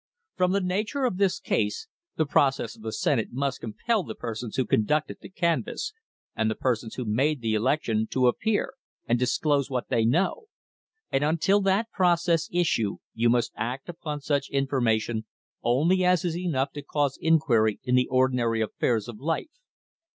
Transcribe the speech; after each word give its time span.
From 0.35 0.51
the 0.51 0.61
nature 0.61 1.03
of 1.05 1.17
the 1.19 1.31
case, 1.43 1.87
the 2.15 2.25
process 2.25 2.75
of 2.75 2.81
the 2.81 2.91
Senate 2.91 3.27
must 3.33 3.59
compel 3.61 4.01
the 4.03 4.15
persons 4.15 4.55
who 4.55 4.65
conducted 4.65 5.17
the 5.21 5.29
canvass 5.29 5.93
and 6.35 6.49
the 6.49 6.55
persons 6.55 6.95
who 6.95 7.05
made 7.05 7.39
the 7.39 7.53
election 7.53 8.07
to 8.09 8.25
appear 8.25 8.73
and 9.07 9.19
disclose 9.19 9.69
what 9.69 9.89
they 9.89 10.03
know; 10.03 10.47
and 11.11 11.23
until 11.23 11.61
that 11.61 11.91
process 11.91 12.49
issue, 12.51 12.97
you 13.13 13.29
must 13.29 13.51
act 13.55 13.87
upon 13.89 14.21
such 14.21 14.49
information 14.49 15.27
only 15.61 16.03
as 16.03 16.25
is 16.25 16.35
enough 16.35 16.71
to 16.71 16.81
cause 16.81 17.19
inquiry 17.21 17.79
in 17.83 17.93
the 17.93 18.07
ordinary 18.07 18.59
affairs 18.59 19.07
of 19.07 19.19
life. 19.19 19.51